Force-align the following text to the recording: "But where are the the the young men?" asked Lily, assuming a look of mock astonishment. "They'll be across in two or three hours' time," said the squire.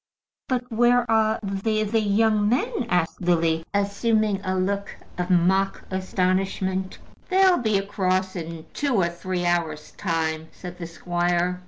"But 0.49 0.71
where 0.71 1.05
are 1.11 1.39
the 1.43 1.83
the 1.83 1.83
the 1.83 1.99
young 1.99 2.49
men?" 2.49 2.87
asked 2.89 3.21
Lily, 3.21 3.63
assuming 3.71 4.41
a 4.43 4.55
look 4.55 4.97
of 5.19 5.29
mock 5.29 5.83
astonishment. 5.91 6.97
"They'll 7.29 7.57
be 7.59 7.77
across 7.77 8.35
in 8.35 8.65
two 8.73 8.95
or 8.95 9.09
three 9.09 9.45
hours' 9.45 9.91
time," 9.91 10.47
said 10.53 10.79
the 10.79 10.87
squire. 10.87 11.59